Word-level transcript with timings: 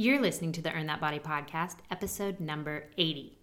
You're 0.00 0.20
listening 0.20 0.52
to 0.52 0.62
the 0.62 0.72
Earn 0.72 0.86
That 0.86 1.00
Body 1.00 1.18
podcast, 1.18 1.78
episode 1.90 2.38
number 2.38 2.84
80. 2.98 3.36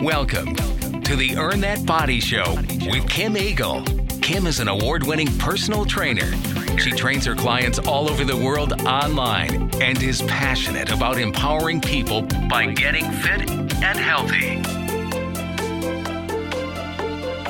Welcome 0.00 0.54
to 1.02 1.16
the 1.16 1.34
Earn 1.36 1.60
That 1.62 1.84
Body 1.84 2.20
Show 2.20 2.54
with 2.88 3.08
Kim 3.08 3.36
Eagle. 3.36 3.82
Kim 4.22 4.46
is 4.46 4.60
an 4.60 4.68
award 4.68 5.02
winning 5.02 5.26
personal 5.38 5.84
trainer. 5.84 6.32
She 6.78 6.92
trains 6.92 7.26
her 7.26 7.34
clients 7.34 7.80
all 7.80 8.08
over 8.08 8.24
the 8.24 8.36
world 8.36 8.80
online 8.82 9.68
and 9.82 10.00
is 10.00 10.22
passionate 10.22 10.92
about 10.92 11.18
empowering 11.18 11.80
people 11.80 12.22
by 12.48 12.66
getting 12.66 13.10
fit 13.10 13.50
and 13.50 13.98
healthy. 13.98 14.62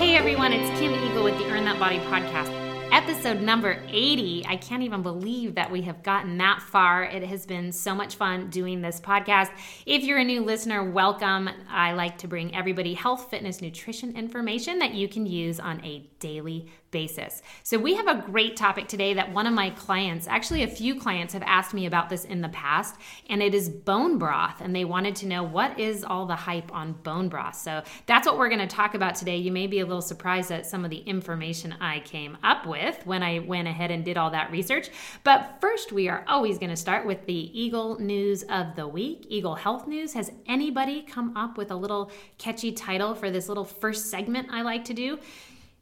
Hey 0.01 0.17
everyone, 0.17 0.55
it's 0.55 0.81
Kim 0.81 0.95
Eagle 0.95 1.23
with 1.23 1.37
the 1.37 1.45
Earn 1.51 1.67
That 1.67 1.79
Body 1.79 1.99
podcast 1.99 2.58
episode 2.99 3.41
number 3.41 3.81
80. 3.87 4.45
I 4.49 4.57
can't 4.57 4.83
even 4.83 5.03
believe 5.03 5.55
that 5.55 5.71
we 5.71 5.83
have 5.83 6.03
gotten 6.03 6.37
that 6.39 6.61
far. 6.61 7.05
It 7.05 7.23
has 7.23 7.47
been 7.47 7.71
so 7.71 7.95
much 7.95 8.17
fun 8.17 8.51
doing 8.51 8.83
this 8.83 9.01
podcast. 9.01 9.51
If 9.87 10.03
you're 10.03 10.19
a 10.19 10.25
new 10.25 10.43
listener, 10.43 10.83
welcome. 10.83 11.49
I 11.71 11.93
like 11.93 12.19
to 12.19 12.27
bring 12.27 12.53
everybody 12.57 12.95
health, 12.95 13.31
fitness, 13.31 13.63
nutrition 13.63 14.17
information 14.17 14.81
that 14.81 14.95
you 14.95 15.07
can 15.07 15.27
use 15.27 15.61
on 15.61 15.81
a 15.85 16.11
daily 16.19 16.73
basis. 16.91 17.43
So, 17.63 17.79
we 17.79 17.95
have 17.95 18.07
a 18.07 18.23
great 18.23 18.57
topic 18.57 18.89
today 18.89 19.15
that 19.15 19.33
one 19.33 19.47
of 19.47 19.55
my 19.55 19.71
clients, 19.71 20.27
actually, 20.27 20.63
a 20.63 20.69
few 20.69 20.99
clients, 20.99 21.35
have 21.35 21.43
asked 21.43 21.75
me 21.75 21.87
about 21.87 22.09
this 22.09 22.25
in 22.25 22.41
the 22.41 22.49
past, 22.49 22.97
and 23.29 23.43
it 23.43 23.55
is 23.55 23.69
bone 23.69 24.19
broth. 24.19 24.61
And 24.61 24.75
they 24.75 24.85
wanted 24.85 25.17
to 25.17 25.27
know 25.27 25.43
what 25.43 25.79
is 25.79 26.05
all 26.05 26.27
the 26.27 26.37
hype 26.37 26.73
on 26.75 26.93
bone 26.93 27.29
broth. 27.29 27.57
So, 27.57 27.83
that's 28.07 28.27
what 28.27 28.39
we're 28.39 28.49
going 28.49 28.67
to 28.67 28.67
talk 28.67 28.95
about 28.95 29.15
today. 29.15 29.37
You 29.37 29.53
may 29.53 29.67
be 29.67 29.81
a 29.81 29.87
little 29.87 30.03
surprised 30.03 30.51
at 30.51 30.67
some 30.67 30.85
of 30.85 30.91
the 30.91 30.99
information 30.99 31.75
I 31.81 32.01
came 32.01 32.39
up 32.43 32.67
with 32.67 33.05
when 33.07 33.23
I 33.23 33.41
went 33.41 33.69
ahead 33.69 33.91
and 33.91 34.05
did 34.05 34.17
all 34.17 34.31
that 34.31 34.51
research. 34.51 34.89
But 35.25 35.59
first, 35.61 35.93
we 35.93 36.09
are 36.09 36.25
always 36.27 36.59
going 36.59 36.71
to 36.71 36.77
start 36.77 37.07
with 37.07 37.27
the 37.27 37.59
Eagle 37.59 37.99
News 38.01 38.43
of 38.45 38.77
the 38.77 38.87
Week, 38.87 39.27
Eagle 39.29 39.55
Health 39.55 39.87
News. 39.87 40.13
Has 40.15 40.33
anybody 40.47 41.03
come 41.03 41.37
up 41.37 41.59
with 41.59 41.71
a 41.71 41.77
little 41.77 42.11
catchy 42.39 42.73
title 42.73 43.15
for 43.15 43.31
this 43.31 43.49
little 43.49 43.65
first 43.65 44.11
segment 44.11 44.49
I 44.51 44.63
like 44.63 44.85
to 44.87 44.95
do? 44.95 45.19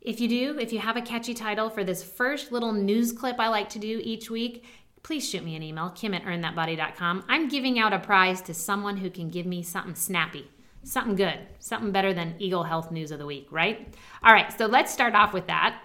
If 0.06 0.20
you 0.20 0.28
do, 0.28 0.56
if 0.60 0.72
you 0.72 0.78
have 0.78 0.96
a 0.96 1.02
catchy 1.02 1.34
title 1.34 1.68
for 1.68 1.82
this 1.82 2.00
first 2.00 2.52
little 2.52 2.72
news 2.72 3.10
clip 3.10 3.40
I 3.40 3.48
like 3.48 3.68
to 3.70 3.80
do 3.80 4.00
each 4.04 4.30
week, 4.30 4.64
please 5.02 5.28
shoot 5.28 5.42
me 5.42 5.56
an 5.56 5.64
email, 5.64 5.90
kim 5.90 6.14
at 6.14 6.22
earnthatbody.com. 6.22 7.24
I'm 7.28 7.48
giving 7.48 7.80
out 7.80 7.92
a 7.92 7.98
prize 7.98 8.40
to 8.42 8.54
someone 8.54 8.96
who 8.96 9.10
can 9.10 9.30
give 9.30 9.46
me 9.46 9.64
something 9.64 9.96
snappy, 9.96 10.48
something 10.84 11.16
good, 11.16 11.40
something 11.58 11.90
better 11.90 12.14
than 12.14 12.36
Eagle 12.38 12.62
Health 12.62 12.92
News 12.92 13.10
of 13.10 13.18
the 13.18 13.26
Week, 13.26 13.48
right? 13.50 13.92
All 14.22 14.32
right, 14.32 14.56
so 14.56 14.66
let's 14.66 14.92
start 14.92 15.16
off 15.16 15.32
with 15.32 15.48
that 15.48 15.82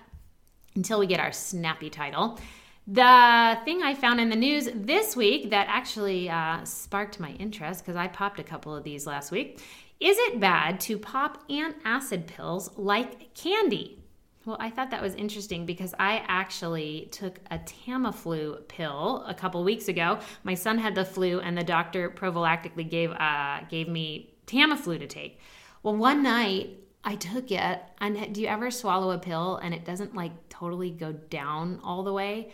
until 0.76 1.00
we 1.00 1.08
get 1.08 1.20
our 1.20 1.32
snappy 1.32 1.90
title. 1.90 2.40
The 2.86 3.58
thing 3.66 3.82
I 3.82 3.96
found 3.96 4.20
in 4.20 4.30
the 4.30 4.36
news 4.36 4.70
this 4.76 5.16
week 5.16 5.50
that 5.50 5.66
actually 5.68 6.30
uh, 6.30 6.64
sparked 6.64 7.20
my 7.20 7.32
interest, 7.40 7.84
because 7.84 7.96
I 7.96 8.08
popped 8.08 8.40
a 8.40 8.44
couple 8.44 8.76
of 8.76 8.84
these 8.84 9.08
last 9.08 9.32
week, 9.32 9.64
is 10.00 10.16
it 10.20 10.40
bad 10.40 10.80
to 10.82 11.00
pop 11.00 11.50
antacid 11.50 12.28
pills 12.28 12.70
like 12.78 13.34
candy? 13.34 13.98
Well, 14.46 14.58
I 14.60 14.72
thought 14.72 14.90
that 14.90 15.04
was 15.04 15.14
interesting 15.14 15.68
because 15.68 15.94
I 16.00 16.24
actually 16.28 17.10
took 17.12 17.40
a 17.52 17.60
Tamiflu 17.60 18.68
pill 18.68 19.24
a 19.28 19.36
couple 19.36 19.64
weeks 19.64 19.88
ago. 19.88 20.18
My 20.44 20.56
son 20.56 20.80
had 20.80 20.96
the 20.96 21.06
flu, 21.06 21.40
and 21.40 21.56
the 21.56 21.64
doctor 21.64 22.10
prophylactically 22.10 22.90
gave 22.90 23.12
uh, 23.12 23.60
gave 23.70 23.88
me 23.88 24.34
Tamiflu 24.48 24.98
to 24.98 25.06
take. 25.06 25.40
Well, 25.84 25.96
one 25.96 26.24
night 26.24 26.78
I 27.04 27.16
took 27.16 27.52
it, 27.52 27.80
and 28.00 28.34
do 28.34 28.42
you 28.42 28.48
ever 28.48 28.72
swallow 28.72 29.12
a 29.12 29.20
pill 29.20 29.58
and 29.58 29.74
it 29.74 29.86
doesn't 29.86 30.16
like 30.16 30.32
totally 30.50 30.90
go 30.90 31.12
down 31.12 31.80
all 31.84 32.04
the 32.04 32.14
way? 32.14 32.52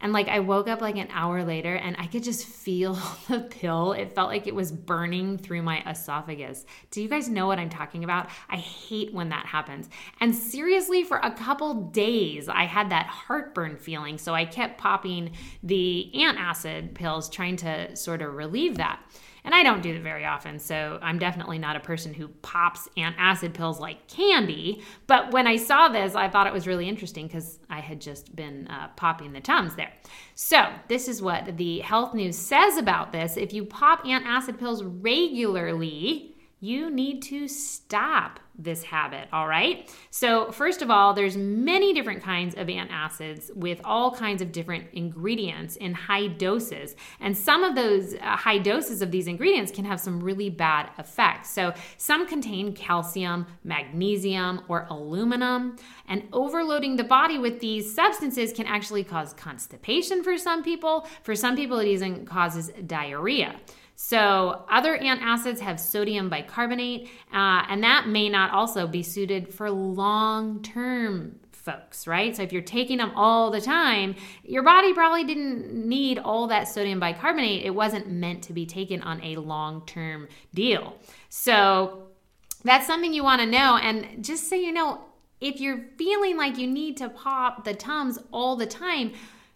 And 0.00 0.12
like 0.12 0.28
I 0.28 0.40
woke 0.40 0.68
up 0.68 0.80
like 0.80 0.96
an 0.96 1.08
hour 1.10 1.44
later 1.44 1.74
and 1.74 1.96
I 1.98 2.06
could 2.06 2.22
just 2.22 2.46
feel 2.46 2.94
the 3.28 3.40
pill. 3.40 3.92
It 3.92 4.14
felt 4.14 4.28
like 4.28 4.46
it 4.46 4.54
was 4.54 4.72
burning 4.72 5.38
through 5.38 5.62
my 5.62 5.82
esophagus. 5.88 6.64
Do 6.90 7.02
you 7.02 7.08
guys 7.08 7.28
know 7.28 7.46
what 7.46 7.58
I'm 7.58 7.70
talking 7.70 8.04
about? 8.04 8.28
I 8.48 8.56
hate 8.56 9.12
when 9.12 9.28
that 9.30 9.46
happens. 9.46 9.88
And 10.20 10.34
seriously, 10.34 11.04
for 11.04 11.18
a 11.18 11.30
couple 11.30 11.74
days, 11.74 12.48
I 12.48 12.64
had 12.64 12.90
that 12.90 13.06
heartburn 13.06 13.76
feeling. 13.76 14.18
So 14.18 14.34
I 14.34 14.44
kept 14.44 14.78
popping 14.78 15.32
the 15.62 16.10
antacid 16.14 16.94
pills, 16.94 17.28
trying 17.28 17.56
to 17.56 17.94
sort 17.96 18.22
of 18.22 18.34
relieve 18.34 18.76
that. 18.78 19.00
And 19.44 19.54
I 19.54 19.62
don't 19.62 19.82
do 19.82 19.94
it 19.94 20.02
very 20.02 20.24
often, 20.24 20.58
so 20.58 20.98
I'm 21.02 21.18
definitely 21.18 21.58
not 21.58 21.76
a 21.76 21.80
person 21.80 22.12
who 22.12 22.28
pops 22.28 22.88
antacid 22.96 23.54
pills 23.54 23.80
like 23.80 24.06
candy. 24.06 24.82
But 25.06 25.32
when 25.32 25.46
I 25.46 25.56
saw 25.56 25.88
this, 25.88 26.14
I 26.14 26.28
thought 26.28 26.46
it 26.46 26.52
was 26.52 26.66
really 26.66 26.88
interesting 26.88 27.26
because 27.26 27.58
I 27.68 27.80
had 27.80 28.00
just 28.00 28.34
been 28.34 28.66
uh, 28.68 28.88
popping 28.96 29.32
the 29.32 29.40
Tums 29.40 29.74
there. 29.76 29.92
So, 30.34 30.66
this 30.88 31.08
is 31.08 31.22
what 31.22 31.56
the 31.56 31.80
health 31.80 32.14
news 32.14 32.36
says 32.36 32.76
about 32.76 33.12
this. 33.12 33.36
If 33.36 33.52
you 33.52 33.64
pop 33.64 34.04
antacid 34.04 34.58
pills 34.58 34.82
regularly, 34.82 36.29
you 36.60 36.90
need 36.90 37.22
to 37.22 37.48
stop 37.48 38.38
this 38.58 38.82
habit 38.82 39.26
all 39.32 39.48
right? 39.48 39.90
So 40.10 40.52
first 40.52 40.82
of 40.82 40.90
all 40.90 41.14
there's 41.14 41.36
many 41.36 41.94
different 41.94 42.22
kinds 42.22 42.54
of 42.54 42.66
antacids 42.66 43.54
with 43.56 43.80
all 43.84 44.14
kinds 44.14 44.42
of 44.42 44.52
different 44.52 44.88
ingredients 44.92 45.76
in 45.76 45.94
high 45.94 46.26
doses. 46.26 46.94
And 47.20 47.36
some 47.36 47.64
of 47.64 47.74
those 47.74 48.14
uh, 48.14 48.36
high 48.36 48.58
doses 48.58 49.00
of 49.00 49.10
these 49.10 49.26
ingredients 49.26 49.72
can 49.72 49.86
have 49.86 49.98
some 49.98 50.20
really 50.20 50.50
bad 50.50 50.90
effects. 50.98 51.50
So 51.50 51.72
some 51.96 52.26
contain 52.26 52.74
calcium 52.74 53.46
magnesium 53.64 54.62
or 54.68 54.86
aluminum. 54.90 55.76
And 56.08 56.28
overloading 56.32 56.96
the 56.96 57.04
body 57.04 57.38
with 57.38 57.60
these 57.60 57.94
substances 57.94 58.52
can 58.52 58.66
actually 58.66 59.04
cause 59.04 59.32
constipation 59.32 60.22
for 60.22 60.36
some 60.36 60.62
people. 60.62 61.08
For 61.22 61.34
some 61.34 61.56
people 61.56 61.78
it 61.78 61.88
even 61.88 62.26
causes 62.26 62.70
diarrhea 62.86 63.56
so, 64.02 64.64
other 64.70 64.96
antacids 64.96 65.60
have 65.60 65.78
sodium 65.78 66.30
bicarbonate, 66.30 67.10
uh, 67.34 67.66
and 67.68 67.82
that 67.82 68.08
may 68.08 68.30
not 68.30 68.50
also 68.50 68.86
be 68.86 69.02
suited 69.02 69.52
for 69.52 69.70
long 69.70 70.62
term 70.62 71.38
folks, 71.52 72.06
right? 72.06 72.34
So, 72.34 72.42
if 72.42 72.50
you're 72.50 72.62
taking 72.62 72.96
them 72.96 73.12
all 73.14 73.50
the 73.50 73.60
time, 73.60 74.14
your 74.42 74.62
body 74.62 74.94
probably 74.94 75.24
didn't 75.24 75.74
need 75.74 76.18
all 76.18 76.46
that 76.46 76.66
sodium 76.66 76.98
bicarbonate. 76.98 77.66
It 77.66 77.74
wasn't 77.74 78.10
meant 78.10 78.42
to 78.44 78.54
be 78.54 78.64
taken 78.64 79.02
on 79.02 79.22
a 79.22 79.36
long 79.36 79.84
term 79.84 80.28
deal. 80.54 80.96
So, 81.28 82.04
that's 82.64 82.86
something 82.86 83.12
you 83.12 83.22
want 83.22 83.42
to 83.42 83.46
know. 83.46 83.76
And 83.76 84.24
just 84.24 84.48
so 84.48 84.54
you 84.54 84.72
know, 84.72 85.04
if 85.42 85.60
you're 85.60 85.84
feeling 85.98 86.38
like 86.38 86.56
you 86.56 86.66
need 86.66 86.96
to 86.96 87.10
pop 87.10 87.64
the 87.64 87.74
Tums 87.74 88.18
all 88.32 88.56
the 88.56 88.66
time, 88.66 89.12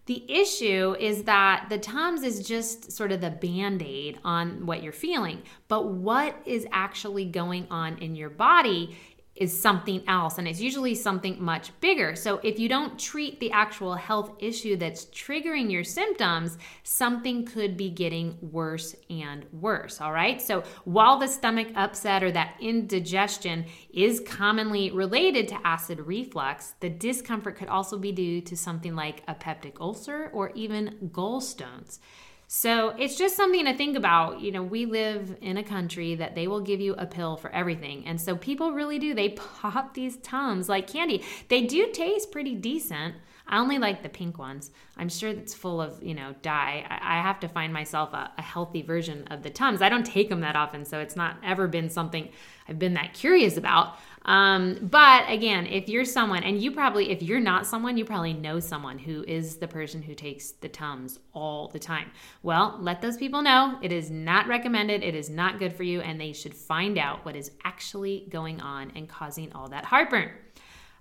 the 0.07 0.31
issue 0.31 0.95
is 0.99 1.25
that 1.25 1.67
the 1.71 1.79
Tums 1.79 2.23
is 2.23 2.47
just 2.47 2.93
sort 2.93 3.11
of 3.11 3.21
the 3.21 3.31
band 3.31 3.83
aid 3.83 4.19
on 4.23 4.67
what 4.67 4.83
you're 4.83 4.93
feeling. 4.93 5.43
But 5.69 5.87
what 5.87 6.37
is 6.45 6.67
actually 6.73 7.25
going 7.25 7.67
on 7.71 7.99
in 7.99 8.15
your 8.15 8.29
body 8.29 8.97
is 9.37 9.59
something 9.59 10.03
else 10.07 10.39
and 10.39 10.47
it's 10.47 10.61
usually 10.61 10.95
something 10.95 11.43
much 11.43 11.73
bigger. 11.81 12.15
So 12.15 12.41
if 12.45 12.59
you 12.59 12.69
don't 12.69 12.99
treat 12.99 13.41
the 13.41 13.51
actual 13.51 13.95
health 13.95 14.33
issue 14.39 14.77
that's 14.77 15.07
triggering 15.07 15.71
your 15.71 15.83
symptoms, 15.83 16.57
something 16.85 17.45
could 17.45 17.77
be 17.77 17.91
getting 17.91 18.39
worse 18.41 18.95
and 19.11 19.45
worse, 19.53 20.01
all 20.01 20.13
right? 20.13 20.41
So 20.41 20.63
while 20.85 21.19
the 21.19 21.27
stomach 21.27 21.69
upset 21.75 22.23
or 22.23 22.31
that 22.33 22.55
indigestion 22.61 23.67
is 23.93 24.21
commonly 24.21 24.91
related 24.93 25.49
to 25.49 25.67
acid 25.67 26.01
reflux, 26.01 26.75
the 26.81 26.91
discomfort 26.91 27.57
could 27.57 27.69
also 27.69 27.99
be 27.99 28.13
due 28.13 28.41
to 28.43 28.57
something 28.57 28.95
like 28.95 29.23
a 29.27 29.35
peptic 29.35 29.81
ulcer 29.81 30.31
or 30.33 30.51
even 30.55 31.11
gallstones. 31.13 31.99
So 32.47 32.91
it's 32.91 33.17
just 33.17 33.37
something 33.37 33.65
to 33.65 33.75
think 33.75 33.97
about. 33.97 34.41
You 34.41 34.53
know, 34.53 34.63
we 34.63 34.87
live 34.87 35.37
in 35.41 35.57
a 35.57 35.63
country 35.63 36.15
that 36.17 36.35
they 36.35 36.47
will 36.47 36.61
give 36.61 36.81
you 36.81 36.95
a 36.95 37.07
pill 37.07 37.37
for 37.37 37.51
everything. 37.51 38.07
And 38.07 38.21
so 38.21 38.37
people 38.37 38.73
really 38.73 38.99
do. 38.99 39.15
They 39.15 39.29
pop 39.63 39.95
these 39.95 40.17
Tums 40.19 40.69
like 40.69 40.87
candy. 40.87 41.23
They 41.49 41.63
do 41.63 41.91
taste 41.93 42.33
pretty 42.33 42.55
decent. 42.55 43.15
I 43.47 43.59
only 43.59 43.79
like 43.79 44.03
the 44.03 44.09
pink 44.09 44.39
ones. 44.39 44.71
I'm 44.97 45.11
sure 45.11 45.29
it's 45.29 45.53
full 45.53 45.81
of, 45.81 46.03
you 46.03 46.15
know, 46.15 46.35
dye. 46.41 46.87
I, 46.89 47.21
have 47.21 47.41
to 47.41 47.49
find 47.49 47.75
myself 47.75 48.15
a, 48.15 48.33
a 48.39 48.43
healthy 48.43 48.81
version 48.81 49.27
of 49.31 49.43
the 49.43 49.51
Tums. 49.51 49.83
I 49.83 49.91
don't 49.91 50.07
take 50.07 50.31
them 50.31 50.41
that 50.41 50.57
often, 50.57 50.87
so 50.87 50.99
it's 50.99 51.15
not 51.15 51.37
ever 51.43 51.69
been 51.69 51.91
something 51.91 52.31
I've 52.69 52.79
been 52.79 52.95
that 52.95 53.13
curious 53.13 53.59
about. 53.59 53.99
Um, 54.25 54.79
but 54.83 55.29
again, 55.29 55.67
if 55.67 55.89
you're 55.89 56.05
someone, 56.05 56.43
and 56.45 56.61
you 56.61 56.71
probably, 56.73 57.11
if 57.11 57.23
you're 57.23 57.41
not 57.41 57.67
someone, 57.67 57.99
you 57.99 58.05
probably 58.05 58.33
know 58.33 58.59
someone 58.59 58.99
who 58.99 59.23
is 59.29 59.57
the 59.57 59.69
person 59.69 60.03
who 60.03 60.15
takes 60.15 60.53
the 60.53 60.69
Tums 60.69 61.19
all 61.33 61.69
the 61.69 61.79
time. 61.79 62.11
Well, 62.43 62.79
let 62.81 63.03
those 63.03 63.17
people 63.17 63.43
know 63.43 63.79
it 63.83 63.93
is 63.93 64.11
not 64.11 64.47
recommended, 64.47 65.03
it 65.03 65.15
is 65.15 65.29
not 65.29 65.59
good 65.59 65.75
for 65.75 65.83
you, 65.83 66.01
and 66.01 66.21
they 66.21 66.33
should 66.33 66.55
find 66.55 66.97
out 66.99 67.25
what 67.25 67.37
is 67.37 67.51
actually 67.65 68.27
going 68.31 68.61
on 68.61 68.93
and 68.97 69.09
causing 69.09 69.53
all 69.53 69.69
that 69.69 69.85
heartburn. 69.85 70.31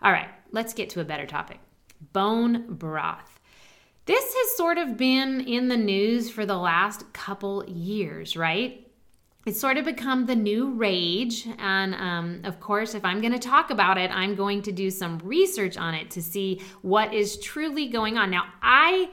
All 0.01 0.11
right, 0.11 0.29
let's 0.51 0.73
get 0.73 0.89
to 0.91 1.01
a 1.01 1.05
better 1.05 1.25
topic 1.25 1.59
bone 2.11 2.65
broth. 2.67 3.39
This 4.05 4.33
has 4.33 4.57
sort 4.57 4.77
of 4.77 4.97
been 4.97 5.39
in 5.39 5.69
the 5.69 5.77
news 5.77 6.29
for 6.29 6.45
the 6.45 6.57
last 6.57 7.13
couple 7.13 7.63
years, 7.69 8.35
right? 8.35 8.85
It's 9.45 9.59
sort 9.59 9.77
of 9.77 9.85
become 9.85 10.25
the 10.25 10.35
new 10.35 10.71
rage. 10.71 11.47
And 11.59 11.93
um, 11.95 12.41
of 12.43 12.59
course, 12.59 12.95
if 12.95 13.03
I'm 13.03 13.19
going 13.19 13.33
to 13.33 13.39
talk 13.39 13.69
about 13.69 13.97
it, 13.97 14.09
I'm 14.11 14.35
going 14.35 14.61
to 14.63 14.71
do 14.71 14.89
some 14.89 15.19
research 15.19 15.77
on 15.77 15.93
it 15.93 16.11
to 16.11 16.21
see 16.21 16.61
what 16.81 17.13
is 17.13 17.37
truly 17.39 17.87
going 17.87 18.17
on. 18.17 18.29
Now, 18.29 18.45
I. 18.61 19.09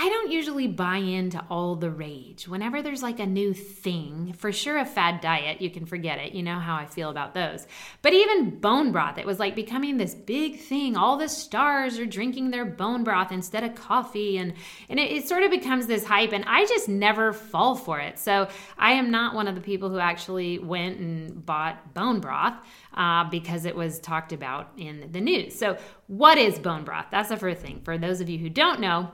I 0.00 0.08
don't 0.08 0.30
usually 0.30 0.68
buy 0.68 0.98
into 0.98 1.44
all 1.50 1.74
the 1.74 1.90
rage. 1.90 2.46
Whenever 2.46 2.82
there's 2.82 3.02
like 3.02 3.18
a 3.18 3.26
new 3.26 3.52
thing, 3.52 4.32
for 4.38 4.52
sure 4.52 4.78
a 4.78 4.84
fad 4.84 5.20
diet, 5.20 5.60
you 5.60 5.70
can 5.70 5.86
forget 5.86 6.20
it. 6.20 6.34
You 6.34 6.44
know 6.44 6.60
how 6.60 6.76
I 6.76 6.86
feel 6.86 7.10
about 7.10 7.34
those. 7.34 7.66
But 8.00 8.12
even 8.12 8.60
bone 8.60 8.92
broth, 8.92 9.18
it 9.18 9.26
was 9.26 9.40
like 9.40 9.56
becoming 9.56 9.96
this 9.96 10.14
big 10.14 10.60
thing. 10.60 10.96
All 10.96 11.16
the 11.16 11.28
stars 11.28 11.98
are 11.98 12.06
drinking 12.06 12.52
their 12.52 12.64
bone 12.64 13.02
broth 13.02 13.32
instead 13.32 13.64
of 13.64 13.74
coffee. 13.74 14.38
And, 14.38 14.54
and 14.88 15.00
it, 15.00 15.10
it 15.10 15.28
sort 15.28 15.42
of 15.42 15.50
becomes 15.50 15.88
this 15.88 16.04
hype. 16.04 16.32
And 16.32 16.44
I 16.46 16.64
just 16.66 16.88
never 16.88 17.32
fall 17.32 17.74
for 17.74 17.98
it. 17.98 18.20
So 18.20 18.46
I 18.78 18.92
am 18.92 19.10
not 19.10 19.34
one 19.34 19.48
of 19.48 19.56
the 19.56 19.60
people 19.60 19.90
who 19.90 19.98
actually 19.98 20.60
went 20.60 21.00
and 21.00 21.44
bought 21.44 21.92
bone 21.92 22.20
broth. 22.20 22.54
Uh, 22.94 23.28
because 23.30 23.64
it 23.64 23.76
was 23.76 24.00
talked 24.00 24.32
about 24.32 24.72
in 24.76 25.10
the 25.12 25.20
news. 25.20 25.56
So, 25.56 25.76
what 26.08 26.36
is 26.36 26.58
bone 26.58 26.82
broth? 26.82 27.06
That's 27.12 27.28
the 27.28 27.36
first 27.36 27.60
thing. 27.60 27.80
For 27.84 27.96
those 27.96 28.20
of 28.20 28.28
you 28.28 28.38
who 28.38 28.48
don't 28.48 28.80
know, 28.80 29.12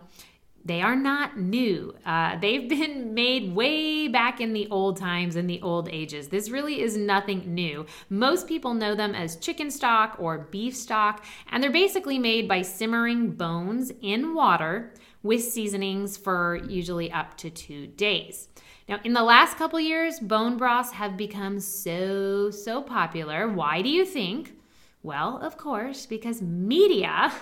they 0.65 0.81
are 0.81 0.97
not 0.97 1.39
new. 1.39 1.95
Uh, 2.07 2.39
they've 2.39 2.69
been 2.69 3.13
made 3.13 3.55
way 3.55 4.09
back 4.09 4.41
in 4.41 4.53
the 4.53 4.67
old 4.71 4.97
times, 4.97 5.37
in 5.37 5.47
the 5.47 5.61
old 5.61 5.89
ages. 5.91 6.29
This 6.29 6.49
really 6.49 6.81
is 6.81 6.97
nothing 6.97 7.55
new. 7.55 7.85
Most 8.09 8.49
people 8.49 8.73
know 8.73 8.95
them 8.95 9.15
as 9.15 9.37
chicken 9.37 9.71
stock 9.71 10.17
or 10.19 10.49
beef 10.51 10.75
stock, 10.75 11.25
and 11.51 11.63
they're 11.63 11.71
basically 11.71 12.19
made 12.19 12.49
by 12.49 12.63
simmering 12.63 13.33
bones 13.33 13.93
in 14.01 14.35
water 14.35 14.95
with 15.23 15.43
seasonings 15.43 16.17
for 16.17 16.61
usually 16.69 17.13
up 17.13 17.37
to 17.39 17.51
two 17.51 17.87
days. 17.87 18.49
Now, 18.89 19.01
in 19.05 19.15
the 19.15 19.23
last 19.23 19.57
couple 19.57 19.81
years, 19.81 20.21
bone 20.21 20.57
broths 20.57 20.93
have 20.93 21.17
become 21.17 21.61
so, 21.61 22.51
so 22.51 22.83
popular. 22.83 23.49
Why 23.49 23.81
do 23.81 23.89
you 23.89 24.05
think? 24.05 24.57
Well, 25.03 25.39
of 25.39 25.57
course, 25.57 26.07
because 26.07 26.43
media 26.43 27.33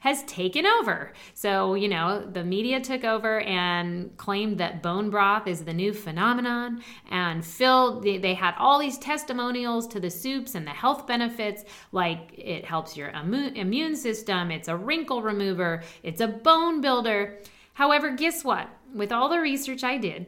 has 0.00 0.22
taken 0.24 0.66
over. 0.66 1.12
So, 1.34 1.74
you 1.74 1.88
know, 1.88 2.24
the 2.24 2.44
media 2.44 2.80
took 2.80 3.04
over 3.04 3.40
and 3.40 4.16
claimed 4.16 4.58
that 4.58 4.82
bone 4.82 5.10
broth 5.10 5.46
is 5.46 5.64
the 5.64 5.72
new 5.72 5.92
phenomenon 5.92 6.82
and 7.10 7.44
filled, 7.44 8.02
they 8.02 8.34
had 8.34 8.54
all 8.58 8.78
these 8.78 8.98
testimonials 8.98 9.86
to 9.88 10.00
the 10.00 10.10
soups 10.10 10.54
and 10.54 10.66
the 10.66 10.70
health 10.70 11.06
benefits, 11.06 11.64
like 11.92 12.32
it 12.36 12.64
helps 12.64 12.96
your 12.96 13.10
immune 13.10 13.96
system, 13.96 14.50
it's 14.50 14.68
a 14.68 14.76
wrinkle 14.76 15.22
remover, 15.22 15.82
it's 16.02 16.20
a 16.20 16.28
bone 16.28 16.80
builder. 16.80 17.38
However, 17.74 18.10
guess 18.10 18.44
what? 18.44 18.68
With 18.94 19.12
all 19.12 19.28
the 19.28 19.40
research 19.40 19.82
I 19.82 19.96
did, 19.98 20.26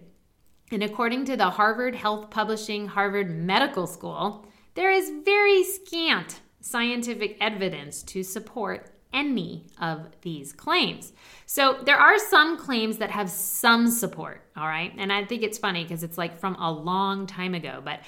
and 0.70 0.82
according 0.82 1.26
to 1.26 1.36
the 1.36 1.50
Harvard 1.50 1.94
Health 1.94 2.30
Publishing 2.30 2.88
Harvard 2.88 3.30
Medical 3.30 3.86
School, 3.86 4.46
there 4.74 4.90
is 4.90 5.12
very 5.24 5.62
scant 5.62 6.40
scientific 6.60 7.36
evidence 7.40 8.02
to 8.04 8.22
support 8.22 8.90
any 9.14 9.66
of 9.80 10.08
these 10.20 10.52
claims. 10.52 11.12
So 11.46 11.78
there 11.84 11.96
are 11.96 12.18
some 12.18 12.58
claims 12.58 12.98
that 12.98 13.10
have 13.10 13.30
some 13.30 13.88
support, 13.88 14.42
all 14.56 14.66
right? 14.66 14.92
And 14.98 15.12
I 15.12 15.24
think 15.24 15.42
it's 15.42 15.56
funny 15.56 15.84
because 15.84 16.02
it's 16.02 16.18
like 16.18 16.38
from 16.38 16.56
a 16.56 16.70
long 16.70 17.26
time 17.26 17.54
ago, 17.54 17.80
but 17.82 18.00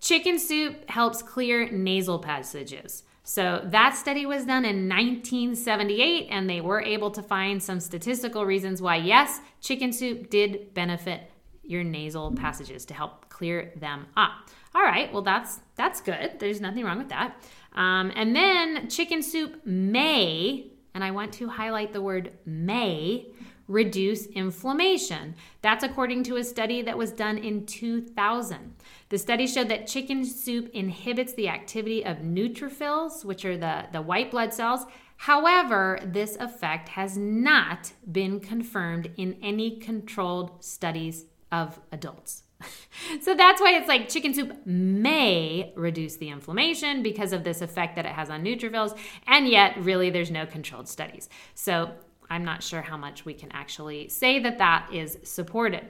chicken 0.00 0.38
soup 0.38 0.88
helps 0.88 1.22
clear 1.22 1.68
nasal 1.70 2.18
passages. 2.18 3.02
So 3.22 3.62
that 3.66 3.96
study 3.96 4.26
was 4.26 4.44
done 4.44 4.64
in 4.64 4.88
1978, 4.88 6.28
and 6.30 6.48
they 6.50 6.60
were 6.60 6.82
able 6.82 7.10
to 7.12 7.22
find 7.22 7.62
some 7.62 7.78
statistical 7.78 8.44
reasons 8.44 8.82
why, 8.82 8.96
yes, 8.96 9.40
chicken 9.60 9.92
soup 9.92 10.30
did 10.30 10.74
benefit 10.74 11.30
your 11.62 11.84
nasal 11.84 12.32
passages 12.32 12.84
to 12.86 12.94
help 12.94 13.28
clear 13.28 13.72
them 13.76 14.06
up. 14.16 14.32
All 14.74 14.82
right, 14.82 15.12
well 15.12 15.22
that's 15.22 15.60
that's 15.76 16.00
good. 16.00 16.38
There's 16.38 16.60
nothing 16.60 16.84
wrong 16.84 16.98
with 16.98 17.08
that. 17.08 17.40
Um, 17.74 18.12
and 18.14 18.34
then 18.34 18.88
chicken 18.88 19.22
soup 19.22 19.64
may, 19.64 20.70
and 20.94 21.04
I 21.04 21.10
want 21.10 21.32
to 21.34 21.48
highlight 21.48 21.92
the 21.92 22.02
word 22.02 22.32
may, 22.44 23.26
reduce 23.70 24.26
inflammation. 24.26 25.36
That's 25.62 25.84
according 25.84 26.24
to 26.24 26.36
a 26.36 26.44
study 26.44 26.82
that 26.82 26.98
was 26.98 27.12
done 27.12 27.38
in 27.38 27.66
2000. 27.66 28.74
The 29.10 29.18
study 29.18 29.46
showed 29.46 29.68
that 29.68 29.86
chicken 29.86 30.24
soup 30.24 30.70
inhibits 30.74 31.34
the 31.34 31.48
activity 31.48 32.04
of 32.04 32.18
neutrophils, 32.18 33.24
which 33.24 33.44
are 33.44 33.56
the, 33.56 33.86
the 33.92 34.02
white 34.02 34.32
blood 34.32 34.52
cells. 34.52 34.86
However, 35.18 36.00
this 36.02 36.36
effect 36.36 36.88
has 36.90 37.16
not 37.16 37.92
been 38.10 38.40
confirmed 38.40 39.10
in 39.16 39.36
any 39.40 39.78
controlled 39.78 40.64
studies 40.64 41.26
of 41.52 41.78
adults. 41.92 42.42
so 43.20 43.34
that's 43.34 43.60
why 43.60 43.72
it's 43.74 43.88
like 43.88 44.08
chicken 44.08 44.34
soup 44.34 44.52
may 44.66 45.72
reduce 45.76 46.16
the 46.16 46.28
inflammation 46.28 47.02
because 47.02 47.32
of 47.32 47.44
this 47.44 47.60
effect 47.60 47.96
that 47.96 48.06
it 48.06 48.12
has 48.12 48.30
on 48.30 48.44
neutrophils, 48.44 48.98
and 49.26 49.48
yet 49.48 49.76
really 49.82 50.10
there's 50.10 50.30
no 50.30 50.46
controlled 50.46 50.88
studies. 50.88 51.28
So 51.54 51.92
I'm 52.30 52.44
not 52.44 52.62
sure 52.62 52.82
how 52.82 52.96
much 52.96 53.24
we 53.24 53.34
can 53.34 53.50
actually 53.52 54.08
say 54.08 54.38
that 54.38 54.58
that 54.58 54.88
is 54.92 55.18
supported. 55.24 55.88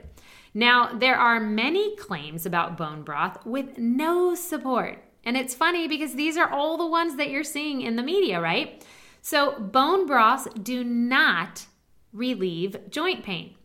Now, 0.53 0.91
there 0.91 1.15
are 1.15 1.39
many 1.39 1.95
claims 1.95 2.45
about 2.45 2.77
bone 2.77 3.03
broth 3.03 3.45
with 3.45 3.77
no 3.77 4.35
support. 4.35 5.03
And 5.23 5.37
it's 5.37 5.53
funny 5.53 5.87
because 5.87 6.15
these 6.15 6.35
are 6.35 6.49
all 6.49 6.77
the 6.77 6.85
ones 6.85 7.15
that 7.17 7.29
you're 7.29 7.43
seeing 7.43 7.81
in 7.81 7.95
the 7.95 8.03
media, 8.03 8.41
right? 8.41 8.83
So, 9.21 9.59
bone 9.59 10.07
broths 10.07 10.47
do 10.61 10.83
not 10.83 11.67
relieve 12.11 12.75
joint 12.89 13.23
pain. 13.23 13.55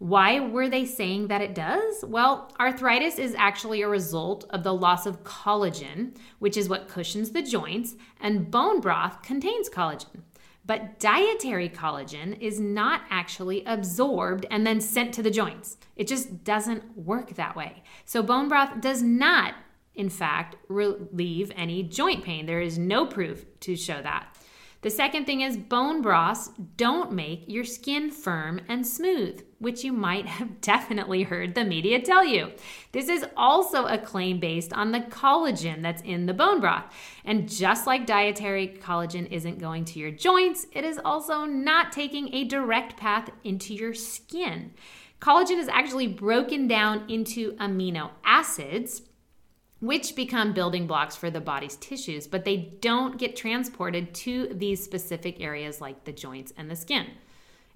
Why 0.00 0.40
were 0.40 0.70
they 0.70 0.86
saying 0.86 1.28
that 1.28 1.42
it 1.42 1.54
does? 1.54 2.06
Well, 2.08 2.50
arthritis 2.58 3.18
is 3.18 3.34
actually 3.36 3.82
a 3.82 3.88
result 3.88 4.46
of 4.48 4.62
the 4.62 4.72
loss 4.72 5.04
of 5.04 5.24
collagen, 5.24 6.16
which 6.38 6.56
is 6.56 6.70
what 6.70 6.88
cushions 6.88 7.32
the 7.32 7.42
joints, 7.42 7.96
and 8.18 8.50
bone 8.50 8.80
broth 8.80 9.20
contains 9.20 9.68
collagen. 9.68 10.22
But 10.64 10.98
dietary 11.00 11.68
collagen 11.68 12.40
is 12.40 12.58
not 12.58 13.02
actually 13.10 13.62
absorbed 13.66 14.46
and 14.50 14.66
then 14.66 14.80
sent 14.80 15.12
to 15.14 15.22
the 15.22 15.30
joints. 15.30 15.76
It 15.96 16.08
just 16.08 16.44
doesn't 16.44 16.96
work 16.96 17.34
that 17.34 17.54
way. 17.54 17.82
So, 18.06 18.22
bone 18.22 18.48
broth 18.48 18.80
does 18.80 19.02
not, 19.02 19.52
in 19.94 20.08
fact, 20.08 20.56
relieve 20.68 21.52
any 21.54 21.82
joint 21.82 22.24
pain. 22.24 22.46
There 22.46 22.62
is 22.62 22.78
no 22.78 23.04
proof 23.04 23.44
to 23.60 23.76
show 23.76 24.00
that. 24.00 24.34
The 24.82 24.90
second 24.90 25.26
thing 25.26 25.42
is 25.42 25.58
bone 25.58 26.00
broths 26.00 26.50
don't 26.78 27.12
make 27.12 27.44
your 27.46 27.64
skin 27.64 28.10
firm 28.10 28.62
and 28.66 28.86
smooth, 28.86 29.42
which 29.58 29.84
you 29.84 29.92
might 29.92 30.24
have 30.38 30.62
definitely 30.62 31.24
heard 31.24 31.54
the 31.54 31.64
media 31.64 32.00
tell 32.00 32.24
you. 32.24 32.52
This 32.92 33.08
is 33.08 33.26
also 33.36 33.84
a 33.84 33.98
claim 33.98 34.40
based 34.40 34.72
on 34.72 34.92
the 34.92 35.00
collagen 35.00 35.82
that's 35.82 36.00
in 36.02 36.24
the 36.24 36.32
bone 36.32 36.60
broth. 36.60 36.84
And 37.26 37.46
just 37.46 37.86
like 37.86 38.06
dietary 38.06 38.78
collagen 38.80 39.30
isn't 39.30 39.58
going 39.58 39.84
to 39.86 39.98
your 39.98 40.10
joints, 40.10 40.66
it 40.72 40.84
is 40.84 40.98
also 41.04 41.44
not 41.44 41.92
taking 41.92 42.34
a 42.34 42.44
direct 42.44 42.96
path 42.96 43.28
into 43.44 43.74
your 43.74 43.92
skin. 43.92 44.72
Collagen 45.20 45.58
is 45.58 45.68
actually 45.68 46.06
broken 46.06 46.66
down 46.66 47.04
into 47.10 47.52
amino 47.56 48.12
acids 48.24 49.02
which 49.80 50.14
become 50.14 50.52
building 50.52 50.86
blocks 50.86 51.16
for 51.16 51.30
the 51.30 51.40
body's 51.40 51.76
tissues, 51.76 52.26
but 52.26 52.44
they 52.44 52.56
don't 52.80 53.18
get 53.18 53.34
transported 53.34 54.14
to 54.14 54.48
these 54.52 54.82
specific 54.82 55.40
areas 55.40 55.80
like 55.80 56.04
the 56.04 56.12
joints 56.12 56.52
and 56.56 56.70
the 56.70 56.76
skin. 56.76 57.06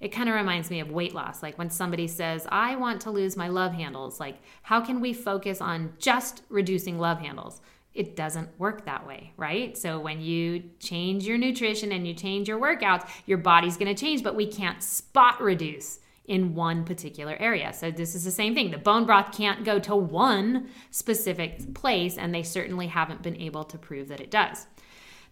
It 0.01 0.09
kind 0.09 0.29
of 0.29 0.35
reminds 0.35 0.69
me 0.71 0.81
of 0.81 0.91
weight 0.91 1.15
loss. 1.15 1.43
Like 1.43 1.57
when 1.57 1.71
somebody 1.71 2.07
says, 2.07 2.47
I 2.51 2.77
want 2.77 3.01
to 3.03 3.11
lose 3.11 3.37
my 3.37 3.49
love 3.49 3.73
handles, 3.73 4.21
like 4.21 4.37
how 4.63 4.83
can 4.83 5.01
we 5.01 5.15
focus 5.15 5.63
on 5.63 5.95
just 5.99 6.43
reducing 6.51 6.99
love 6.99 7.21
handles? 7.21 7.63
It 7.95 8.17
doesn't 8.17 8.59
work 8.59 8.85
that 8.85 9.07
way, 9.07 9.33
right? 9.37 9.79
So 9.79 9.99
when 10.01 10.21
you 10.21 10.65
change 10.81 11.25
your 11.25 11.39
nutrition 11.39 11.93
and 11.93 12.07
you 12.07 12.13
change 12.13 12.49
your 12.49 12.61
workouts, 12.61 13.09
your 13.25 13.39
body's 13.39 13.79
gonna 13.79 13.95
change, 13.95 14.23
but 14.23 14.35
we 14.35 14.47
can't 14.47 14.83
spot 14.83 15.41
reduce 15.41 16.01
in 16.27 16.55
one 16.55 16.85
particular 16.85 17.37
area. 17.39 17.73
So 17.73 17.91
this 17.91 18.15
is 18.15 18.25
the 18.25 18.31
same 18.31 18.55
thing. 18.55 18.71
The 18.71 18.79
bone 18.79 19.05
broth 19.05 19.37
can't 19.37 19.65
go 19.65 19.79
to 19.81 19.95
one 19.95 20.69
specific 20.91 21.75
place, 21.75 22.17
and 22.17 22.35
they 22.35 22.43
certainly 22.43 22.87
haven't 22.87 23.23
been 23.23 23.37
able 23.37 23.65
to 23.65 23.79
prove 23.79 24.09
that 24.09 24.21
it 24.21 24.31
does. 24.31 24.67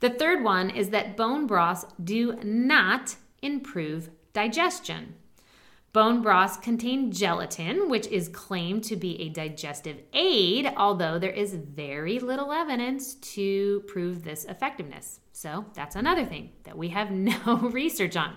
The 0.01 0.11
third 0.11 0.43
one 0.43 0.69
is 0.71 0.91
that 0.91 1.17
bone 1.17 1.47
broths 1.47 1.87
do 2.03 2.37
not 2.43 3.17
improve 3.41 4.11
digestion. 4.33 5.15
Bone 5.93 6.23
broths 6.23 6.57
contain 6.57 7.13
gelatin, 7.13 7.91
which 7.91 8.07
is 8.07 8.29
claimed 8.29 8.83
to 8.85 8.97
be 8.97 9.21
a 9.21 9.29
digestive 9.29 9.99
aid, 10.15 10.73
although 10.77 11.19
there 11.19 11.31
is 11.31 11.55
very 11.55 12.19
little 12.19 12.51
evidence 12.51 13.15
to 13.15 13.81
prove 13.87 14.25
this 14.25 14.47
effectiveness. 14.47 15.21
So 15.33 15.67
that's 15.75 15.95
another 15.95 16.25
thing 16.25 16.51
that 16.65 16.79
we 16.79 16.89
have 16.89 17.11
no 17.13 17.57
research 17.71 18.17
on. 18.17 18.37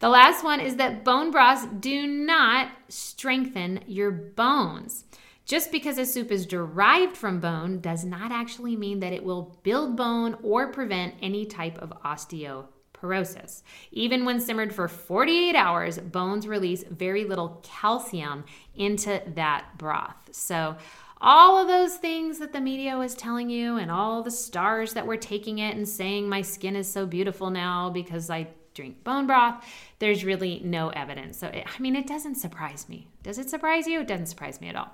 The 0.00 0.08
last 0.08 0.42
one 0.42 0.60
is 0.60 0.76
that 0.76 1.04
bone 1.04 1.30
broths 1.30 1.66
do 1.78 2.06
not 2.06 2.70
strengthen 2.88 3.80
your 3.86 4.10
bones. 4.10 5.04
Just 5.44 5.70
because 5.70 5.98
a 5.98 6.06
soup 6.06 6.30
is 6.30 6.46
derived 6.46 7.18
from 7.18 7.38
bone 7.38 7.80
does 7.80 8.02
not 8.02 8.32
actually 8.32 8.76
mean 8.76 9.00
that 9.00 9.12
it 9.12 9.22
will 9.22 9.58
build 9.62 9.96
bone 9.96 10.38
or 10.42 10.72
prevent 10.72 11.16
any 11.20 11.44
type 11.44 11.76
of 11.78 11.92
osteoporosis. 12.02 13.62
Even 13.92 14.24
when 14.24 14.40
simmered 14.40 14.72
for 14.72 14.88
48 14.88 15.54
hours, 15.54 15.98
bones 15.98 16.46
release 16.46 16.82
very 16.84 17.24
little 17.24 17.60
calcium 17.62 18.44
into 18.74 19.20
that 19.34 19.66
broth. 19.76 20.30
So, 20.32 20.76
all 21.22 21.58
of 21.58 21.68
those 21.68 21.96
things 21.96 22.38
that 22.38 22.54
the 22.54 22.62
media 22.62 22.96
was 22.96 23.14
telling 23.14 23.50
you, 23.50 23.76
and 23.76 23.90
all 23.90 24.22
the 24.22 24.30
stars 24.30 24.94
that 24.94 25.06
were 25.06 25.18
taking 25.18 25.58
it 25.58 25.76
and 25.76 25.86
saying, 25.86 26.26
My 26.26 26.40
skin 26.40 26.76
is 26.76 26.90
so 26.90 27.04
beautiful 27.04 27.50
now 27.50 27.90
because 27.90 28.30
I 28.30 28.48
drink 28.74 29.04
bone 29.04 29.26
broth. 29.26 29.64
There's 30.00 30.24
really 30.24 30.60
no 30.64 30.88
evidence. 30.88 31.38
So, 31.38 31.46
it, 31.46 31.64
I 31.66 31.80
mean, 31.80 31.94
it 31.94 32.06
doesn't 32.06 32.34
surprise 32.34 32.88
me. 32.88 33.08
Does 33.22 33.38
it 33.38 33.48
surprise 33.48 33.86
you? 33.86 34.00
It 34.00 34.08
doesn't 34.08 34.26
surprise 34.26 34.60
me 34.60 34.68
at 34.68 34.76
all. 34.76 34.90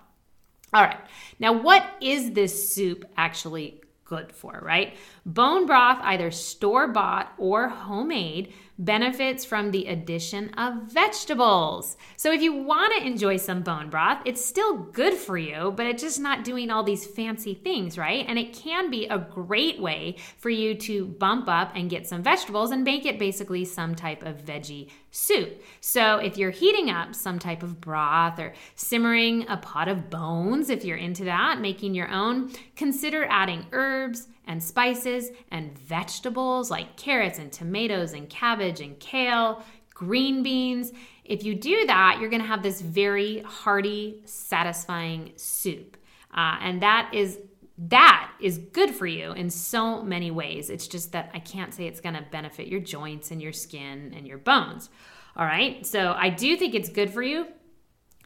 All 0.75 0.82
right. 0.82 0.98
Now, 1.38 1.52
what 1.52 1.84
is 2.00 2.32
this 2.32 2.75
soup 2.75 3.04
actually 3.16 3.80
good 4.04 4.32
for, 4.32 4.60
right? 4.62 4.96
Bone 5.25 5.66
broth, 5.66 5.98
either 6.02 6.30
store 6.30 6.88
bought 6.88 7.32
or 7.38 7.68
homemade, 7.68 8.52
benefits 8.78 9.45
from 9.45 9.71
the 9.71 9.87
addition 9.87 10.50
of 10.54 10.92
vegetables. 10.92 11.97
So 12.16 12.33
if 12.33 12.42
you 12.42 12.52
want 12.52 12.95
to 12.95 13.06
enjoy 13.06 13.38
some 13.38 13.62
bone 13.62 13.90
broth, 13.90 14.23
it's 14.25 14.45
still 14.45 14.76
good 14.76 15.14
for 15.14 15.38
you, 15.38 15.73
but 15.76 15.87
it's 15.87 16.02
just 16.02 16.21
not 16.21 16.45
doing 16.45 16.71
all 16.71 16.83
these 16.83 17.06
fancy 17.06 17.54
things, 17.54 17.97
right? 17.97 18.25
And 18.28 18.38
it 18.38 18.52
can 18.52 18.90
be 18.90 19.06
a 19.06 19.18
great 19.18 19.80
way 19.80 20.16
for 20.37 20.50
you 20.50 20.75
to 20.75 21.06
bump 21.06 21.49
up 21.49 21.73
and 21.75 21.88
get 21.90 22.06
some 22.06 22.23
vegetables 22.23 22.71
and 22.71 22.85
make 22.85 23.06
it 23.06 23.18
basically 23.18 23.64
some 23.64 23.95
type 23.95 24.23
of 24.25 24.45
veggie 24.45 24.90
soup. 25.11 25.62
So 25.80 26.18
if 26.18 26.37
you're 26.37 26.50
heating 26.50 26.90
up 26.90 27.14
some 27.14 27.38
type 27.38 27.62
of 27.62 27.80
broth 27.80 28.38
or 28.38 28.52
simmering 28.75 29.49
a 29.49 29.56
pot 29.56 29.88
of 29.88 30.11
bones, 30.11 30.68
if 30.68 30.85
you're 30.85 30.99
into 30.99 31.25
that, 31.25 31.61
making 31.61 31.95
your 31.95 32.11
own, 32.11 32.52
consider 32.75 33.25
adding 33.25 33.66
herbs 33.73 34.28
and 34.47 34.62
spices 34.62 35.31
and 35.50 35.76
vegetables 35.79 36.71
like 36.71 36.97
carrots 36.97 37.38
and 37.38 37.53
tomatoes 37.53 38.12
and 38.12 38.29
cabbage 38.29 38.81
and 38.81 38.99
kale, 39.00 39.62
green 39.95 40.43
beans. 40.43 40.93
If 41.25 41.45
you 41.45 41.55
do 41.55 41.87
that, 41.87 42.19
you're 42.21 42.31
gonna 42.31 42.45
have 42.45 42.62
this 42.62 42.81
very 42.81 43.41
hearty, 43.41 44.23
satisfying 44.25 45.33
soup. 45.37 45.97
Uh, 46.33 46.57
and 46.61 46.83
that 46.83 47.11
is 47.12 47.38
that 47.79 48.33
is 48.41 48.59
good 48.59 48.95
for 48.95 49.07
you 49.07 49.33
in 49.33 49.50
so 49.50 50.03
many 50.03 50.31
ways. 50.31 50.71
It's 50.71 50.87
just 50.87 51.12
that 51.12 51.31
I 51.35 51.41
can't 51.41 51.75
say 51.75 51.87
it's 51.87 52.00
going 52.00 52.15
to 52.15 52.25
benefit 52.31 52.69
your 52.69 52.81
joints 52.81 53.31
and 53.31 53.43
your 53.43 53.53
skin 53.53 54.15
and 54.17 54.26
your 54.26 54.38
bones. 54.38 54.88
All 55.37 55.45
right. 55.45 55.85
So 55.85 56.15
I 56.17 56.31
do 56.31 56.57
think 56.57 56.75
it's 56.75 56.88
good 56.88 57.11
for 57.11 57.23
you. 57.23 57.47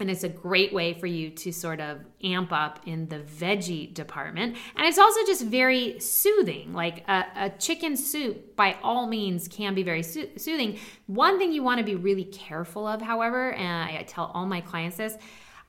And 0.01 0.11
it's 0.11 0.25
a 0.25 0.29
great 0.29 0.73
way 0.73 0.95
for 0.95 1.07
you 1.07 1.31
to 1.31 1.53
sort 1.53 1.81
of 1.81 2.01
amp 2.25 2.53
up 2.53 2.81
in 2.87 3.09
the 3.09 3.19
veggie 3.19 3.93
department. 3.93 4.57
And 4.77 4.87
it's 4.87 4.99
also 4.99 5.21
just 5.27 5.45
very 5.45 6.01
soothing. 6.01 6.73
Like 6.73 7.05
a, 7.09 7.25
a 7.37 7.51
chicken 7.51 7.97
soup, 7.97 8.57
by 8.57 8.77
all 8.83 9.07
means, 9.07 9.49
can 9.49 9.75
be 9.75 9.83
very 9.83 10.03
so- 10.03 10.29
soothing. 10.37 10.79
One 11.07 11.39
thing 11.39 11.53
you 11.53 11.63
want 11.63 11.79
to 11.79 11.85
be 11.85 11.95
really 11.95 12.25
careful 12.25 12.87
of, 12.87 13.03
however, 13.03 13.53
and 13.53 13.91
I 13.91 14.03
tell 14.05 14.31
all 14.35 14.47
my 14.47 14.61
clients 14.61 14.97
this 14.97 15.17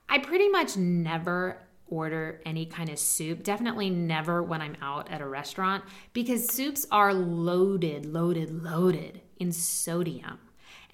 I 0.09 0.17
pretty 0.17 0.49
much 0.49 0.75
never 0.75 1.57
order 1.87 2.41
any 2.45 2.65
kind 2.65 2.89
of 2.89 2.99
soup. 2.99 3.43
Definitely 3.43 3.89
never 3.89 4.43
when 4.43 4.61
I'm 4.61 4.75
out 4.81 5.09
at 5.09 5.21
a 5.21 5.27
restaurant 5.27 5.83
because 6.13 6.51
soups 6.51 6.85
are 6.91 7.13
loaded, 7.13 8.05
loaded, 8.05 8.63
loaded 8.63 9.21
in 9.37 9.51
sodium. 9.51 10.39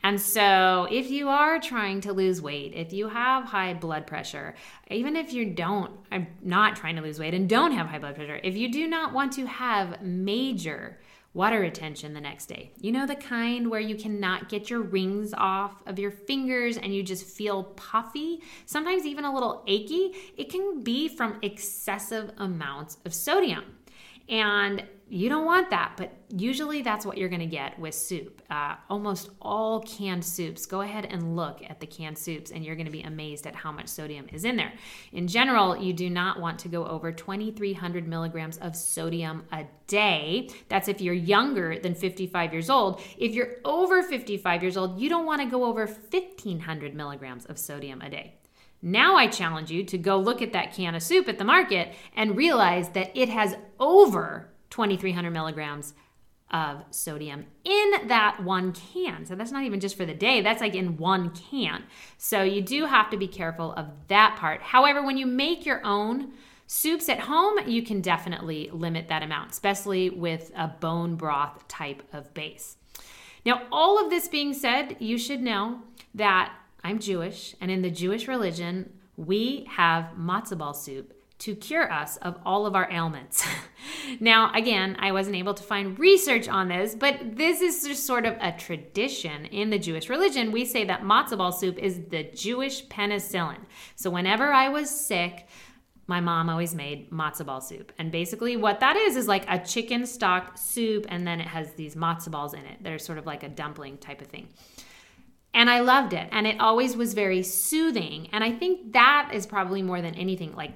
And 0.08 0.22
so, 0.22 0.88
if 0.90 1.12
you 1.12 1.28
are 1.28 1.60
trying 1.60 2.00
to 2.00 2.14
lose 2.14 2.42
weight, 2.42 2.72
if 2.74 2.94
you 2.94 3.10
have 3.10 3.44
high 3.44 3.74
blood 3.74 4.08
pressure, 4.08 4.56
even 4.90 5.18
if 5.18 5.34
you 5.34 5.44
don't, 5.44 5.92
I'm 6.10 6.28
not 6.42 6.78
trying 6.78 6.96
to 6.96 7.02
lose 7.02 7.20
weight 7.20 7.34
and 7.34 7.50
don't 7.50 7.74
have 7.74 7.88
high 7.88 8.00
blood 8.00 8.16
pressure, 8.16 8.40
if 8.42 8.56
you 8.56 8.72
do 8.72 8.88
not 8.88 9.12
want 9.12 9.34
to 9.34 9.46
have 9.46 10.02
major 10.02 10.98
water 11.34 11.60
retention 11.60 12.14
the 12.14 12.22
next 12.22 12.46
day, 12.46 12.72
you 12.80 12.94
know, 12.94 13.06
the 13.06 13.18
kind 13.18 13.70
where 13.70 13.82
you 13.82 13.98
cannot 13.98 14.48
get 14.48 14.70
your 14.70 14.80
rings 14.82 15.34
off 15.34 15.84
of 15.86 16.00
your 16.00 16.12
fingers 16.12 16.78
and 16.78 16.96
you 16.96 17.04
just 17.04 17.26
feel 17.26 17.66
puffy, 17.66 18.42
sometimes 18.66 19.06
even 19.06 19.26
a 19.26 19.34
little 19.34 19.62
achy, 19.68 20.14
it 20.38 20.50
can 20.50 20.84
be 20.84 21.10
from 21.10 21.38
excessive 21.42 22.32
amounts 22.38 22.98
of 23.04 23.14
sodium. 23.14 23.66
And 24.30 24.84
you 25.10 25.30
don't 25.30 25.46
want 25.46 25.70
that, 25.70 25.94
but 25.96 26.14
usually 26.36 26.82
that's 26.82 27.06
what 27.06 27.18
you're 27.18 27.30
going 27.30 27.40
to 27.40 27.46
get 27.46 27.80
with 27.80 27.96
soup. 27.96 28.42
Uh, 28.50 28.76
almost 28.90 29.30
all 29.42 29.80
canned 29.82 30.24
soups, 30.24 30.66
go 30.66 30.82
ahead 30.82 31.06
and 31.06 31.36
look 31.36 31.62
at 31.70 31.80
the 31.80 31.88
canned 31.88 32.18
soups, 32.18 32.52
and 32.52 32.66
you're 32.66 32.76
going 32.76 32.88
to 32.88 32.92
be 32.92 33.04
amazed 33.04 33.48
at 33.48 33.56
how 33.56 33.72
much 33.72 33.88
sodium 33.88 34.28
is 34.34 34.44
in 34.44 34.58
there. 34.58 34.74
In 35.14 35.28
general, 35.28 35.78
you 35.78 35.94
do 35.94 36.10
not 36.10 36.42
want 36.42 36.60
to 36.60 36.68
go 36.68 36.86
over 36.86 37.14
2,300 37.14 38.06
milligrams 38.06 38.58
of 38.58 38.76
sodium 38.76 39.46
a 39.54 39.66
day. 39.88 40.50
That's 40.68 40.90
if 40.90 41.00
you're 41.00 41.14
younger 41.14 41.80
than 41.80 41.96
55 41.96 42.52
years 42.52 42.70
old. 42.70 43.00
If 43.18 43.34
you're 43.34 43.56
over 43.64 44.04
55 44.04 44.62
years 44.62 44.76
old, 44.76 45.00
you 45.00 45.08
don't 45.08 45.26
want 45.26 45.42
to 45.42 45.48
go 45.48 45.64
over 45.64 45.86
1,500 45.86 46.94
milligrams 46.94 47.46
of 47.46 47.58
sodium 47.58 48.02
a 48.02 48.10
day. 48.10 48.34
Now 48.82 49.16
I 49.16 49.28
challenge 49.28 49.72
you 49.72 49.84
to 49.86 49.98
go 49.98 50.18
look 50.18 50.42
at 50.42 50.54
that 50.54 50.74
can 50.74 50.96
of 50.96 51.04
soup 51.04 51.28
at 51.28 51.38
the 51.38 51.44
market 51.44 51.94
and 52.16 52.38
realize 52.38 52.90
that 52.90 53.16
it 53.16 53.30
has 53.30 53.56
over 53.80 54.50
2,300 54.70 55.32
milligrams 55.32 55.94
of 56.52 56.84
sodium 56.92 57.46
in 57.66 58.08
that 58.08 58.42
one 58.44 58.72
can. 58.72 59.26
So 59.26 59.36
that's 59.36 59.52
not 59.52 59.64
even 59.64 59.80
just 59.80 59.98
for 59.98 60.06
the 60.06 60.14
day, 60.14 60.42
that's 60.42 60.62
like 60.62 60.76
in 60.76 60.98
one 60.98 61.32
can. 61.32 61.84
So 62.18 62.44
you 62.44 62.62
do 62.62 62.86
have 62.86 63.10
to 63.10 63.18
be 63.18 63.28
careful 63.28 63.74
of 63.74 63.88
that 64.08 64.38
part. 64.38 64.62
However, 64.62 65.06
when 65.06 65.18
you 65.18 65.26
make 65.26 65.66
your 65.66 65.86
own 65.86 66.32
soups 66.66 67.10
at 67.10 67.22
home, 67.22 67.60
you 67.66 67.82
can 67.82 68.02
definitely 68.02 68.70
limit 68.72 69.08
that 69.10 69.24
amount, 69.24 69.52
especially 69.52 70.10
with 70.10 70.52
a 70.56 70.68
bone 70.68 71.16
broth 71.16 71.68
type 71.68 72.04
of 72.14 72.34
base. 72.34 72.78
Now, 73.46 73.64
all 73.72 74.04
of 74.04 74.10
this 74.10 74.28
being 74.28 74.54
said, 74.54 74.98
you 75.00 75.18
should 75.18 75.42
know 75.42 75.82
that 76.14 76.54
I'm 76.88 77.00
Jewish, 77.00 77.54
and 77.60 77.70
in 77.70 77.82
the 77.82 77.92
Jewish 77.92 78.30
religion, 78.30 78.94
we 79.18 79.68
have 79.70 80.12
matzo 80.18 80.58
ball 80.58 80.74
soup 80.74 81.12
to 81.40 81.54
cure 81.54 81.92
us 81.92 82.16
of 82.16 82.40
all 82.46 82.66
of 82.66 82.78
our 82.78 82.90
ailments. 82.90 83.46
now, 84.22 84.54
again, 84.54 84.96
I 84.98 85.12
wasn't 85.12 85.36
able 85.36 85.54
to 85.56 85.64
find 85.64 86.00
research 86.00 86.48
on 86.48 86.70
this, 86.70 86.96
but 86.96 87.36
this 87.36 87.60
is 87.60 87.84
just 87.86 88.06
sort 88.06 88.26
of 88.26 88.38
a 88.40 88.54
tradition 88.54 89.44
in 89.48 89.70
the 89.70 89.78
Jewish 89.78 90.08
religion. 90.08 90.54
We 90.54 90.64
say 90.64 90.86
that 90.86 91.02
matzo 91.02 91.38
ball 91.38 91.52
soup 91.52 91.78
is 91.78 92.00
the 92.08 92.24
Jewish 92.24 92.86
penicillin. 92.88 93.66
So, 93.98 94.10
whenever 94.10 94.54
I 94.54 94.70
was 94.70 94.90
sick, 94.90 95.46
my 96.08 96.22
mom 96.22 96.50
always 96.50 96.74
made 96.74 97.12
matzo 97.12 97.46
ball 97.46 97.60
soup. 97.60 97.92
And 98.00 98.14
basically, 98.14 98.56
what 98.56 98.80
that 98.80 98.96
is 98.96 99.18
is 99.18 99.28
like 99.28 99.44
a 99.50 99.60
chicken 99.60 100.06
stock 100.06 100.58
soup, 100.58 101.06
and 101.10 101.28
then 101.28 101.42
it 101.42 101.48
has 101.48 101.74
these 101.74 101.96
matzo 101.96 102.32
balls 102.32 102.54
in 102.54 102.62
it. 102.62 102.82
They're 102.82 102.98
sort 102.98 103.18
of 103.18 103.26
like 103.26 103.44
a 103.44 103.50
dumpling 103.50 103.98
type 103.98 104.22
of 104.22 104.28
thing. 104.28 104.48
And 105.58 105.72
I 105.72 105.80
loved 105.80 106.14
it. 106.14 106.30
And 106.32 106.46
it 106.46 106.60
always 106.60 106.96
was 106.96 107.16
very 107.16 107.42
soothing. 107.42 108.30
And 108.32 108.44
I 108.44 108.52
think 108.52 108.94
that 108.94 109.32
is 109.34 109.48
probably 109.48 109.82
more 109.82 110.04
than 110.04 110.14
anything 110.14 110.56
like 110.56 110.72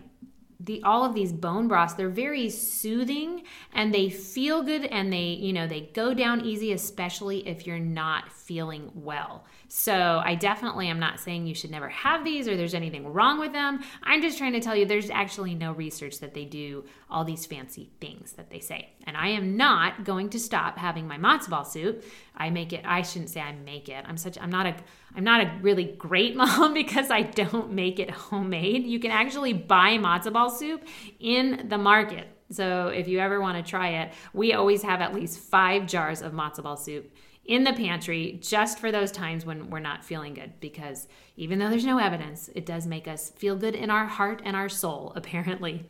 the 0.60 0.82
all 0.84 1.04
of 1.04 1.16
these 1.16 1.34
bone 1.34 1.68
broths 1.68 1.96
they're 1.96 2.08
very 2.08 2.48
soothing 2.48 3.42
and 3.74 3.92
they 3.92 4.12
feel 4.12 4.62
good 4.62 4.86
and 4.86 5.12
they 5.12 5.30
you 5.30 5.52
know 5.52 5.66
they 5.66 5.90
go 5.96 6.14
down 6.14 6.42
easy 6.46 6.72
especially 6.72 7.48
if 7.48 7.66
you're 7.66 7.80
not 7.80 8.32
feeling 8.32 8.92
well 8.94 9.44
so 9.74 10.22
I 10.22 10.36
definitely 10.36 10.90
am 10.90 11.00
not 11.00 11.22
saying 11.22 11.48
you 11.48 11.56
should 11.56 11.72
never 11.72 11.88
have 11.88 12.26
these 12.26 12.46
or 12.50 12.58
there's 12.58 12.74
anything 12.74 13.14
wrong 13.14 13.40
with 13.40 13.54
them. 13.54 13.80
I'm 14.04 14.22
just 14.22 14.38
trying 14.38 14.52
to 14.52 14.60
tell 14.60 14.76
you 14.76 14.86
there's 14.86 15.10
actually 15.10 15.56
no 15.56 15.72
research 15.72 16.20
that 16.20 16.34
they 16.34 16.44
do 16.44 16.84
all 17.10 17.24
these 17.24 17.46
fancy 17.46 17.90
things 18.02 18.34
that 18.34 18.50
they 18.50 18.60
say. 18.60 18.90
And 19.08 19.16
I 19.16 19.30
am 19.30 19.56
not 19.56 20.04
going 20.04 20.30
to 20.32 20.40
stop 20.40 20.78
having 20.78 21.08
my 21.08 21.18
matzo 21.18 21.52
ball 21.52 21.64
soup. 21.64 22.04
I 22.36 22.50
make 22.50 22.74
it, 22.74 22.84
I 22.86 23.02
shouldn't 23.02 23.30
say 23.30 23.42
I 23.42 23.52
make 23.52 23.90
it. 23.90 24.04
I'm 24.08 24.18
such, 24.18 24.38
I'm 24.40 24.50
not 24.50 24.66
a, 24.66 24.76
I'm 25.16 25.24
not 25.24 25.42
a 25.42 25.52
really 25.62 25.86
great 25.86 26.36
mom 26.38 26.74
because 26.74 27.12
I 27.12 27.22
don't 27.22 27.72
make 27.74 28.00
it 28.00 28.10
homemade. 28.10 28.86
You 28.86 29.00
can 29.00 29.12
actually 29.12 29.54
buy 29.54 29.98
matzo 29.98 30.32
ball 30.34 30.50
soup 30.50 30.84
in 31.20 31.68
the 31.70 31.78
market. 31.78 32.28
So 32.52 32.88
if 32.88 33.08
you 33.08 33.20
ever 33.20 33.40
want 33.40 33.64
to 33.64 33.70
try 33.70 33.90
it, 34.04 34.14
we 34.34 34.54
always 34.54 34.84
have 34.84 35.02
at 35.02 35.14
least 35.14 35.40
five 35.40 35.88
jars 35.88 36.22
of 36.22 36.34
matzo 36.34 36.64
ball 36.64 36.78
soup 36.78 37.12
in 37.46 37.64
the 37.64 37.74
pantry 37.74 38.40
just 38.42 38.80
for 38.80 38.92
those 38.92 39.12
times 39.12 39.46
when 39.46 39.70
we're 39.70 39.80
not 39.80 40.04
feeling 40.04 40.34
good 40.34 40.54
because 40.60 41.08
even 41.38 41.60
though 41.60 41.70
there's 41.70 41.86
no 41.86 41.98
evidence, 41.98 42.50
it 42.56 42.66
does 42.66 42.86
make 42.86 43.08
us 43.08 43.32
feel 43.32 43.56
good 43.56 43.76
in 43.76 43.90
our 43.90 44.06
heart 44.06 44.42
and 44.46 44.56
our 44.56 44.70
soul 44.70 45.14
apparently. 45.18 45.86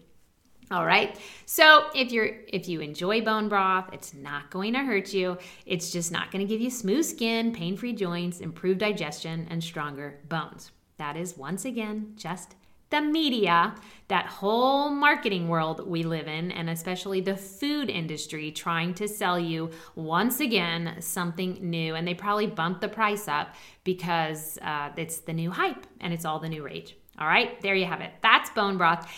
All 0.71 0.85
right. 0.85 1.19
So, 1.45 1.89
if 1.93 2.13
you're 2.13 2.29
if 2.47 2.69
you 2.69 2.79
enjoy 2.79 3.19
bone 3.21 3.49
broth, 3.49 3.89
it's 3.91 4.13
not 4.13 4.49
going 4.49 4.71
to 4.73 4.79
hurt 4.79 5.13
you. 5.13 5.37
It's 5.65 5.91
just 5.91 6.13
not 6.13 6.31
going 6.31 6.47
to 6.47 6.49
give 6.49 6.61
you 6.61 6.69
smooth 6.69 7.03
skin, 7.03 7.51
pain-free 7.51 7.93
joints, 7.93 8.39
improved 8.39 8.79
digestion 8.79 9.47
and 9.49 9.61
stronger 9.61 10.19
bones. 10.29 10.71
That 10.95 11.17
is 11.17 11.35
once 11.37 11.65
again 11.65 12.13
just 12.15 12.55
the 12.89 13.01
media, 13.01 13.73
that 14.07 14.25
whole 14.27 14.89
marketing 14.89 15.49
world 15.49 15.85
we 15.87 16.03
live 16.03 16.27
in, 16.27 16.51
and 16.51 16.69
especially 16.69 17.19
the 17.21 17.35
food 17.35 17.89
industry 17.89 18.51
trying 18.51 18.93
to 18.93 19.07
sell 19.07 19.39
you 19.39 19.71
once 19.95 20.39
again 20.39 20.97
something 20.99 21.57
new. 21.61 21.95
And 21.95 22.07
they 22.07 22.13
probably 22.13 22.47
bump 22.47 22.79
the 22.79 22.89
price 22.89 23.27
up 23.27 23.55
because 23.83 24.57
uh, 24.61 24.89
it's 24.95 25.19
the 25.19 25.33
new 25.33 25.51
hype 25.51 25.85
and 25.99 26.13
it's 26.13 26.23
all 26.23 26.39
the 26.39 26.49
new 26.49 26.63
rage. 26.63 26.95
All 27.19 27.27
right, 27.27 27.59
there 27.61 27.75
you 27.75 27.85
have 27.85 28.01
it. 28.01 28.11
That's 28.21 28.49
bone 28.51 28.77
broth. 28.77 29.09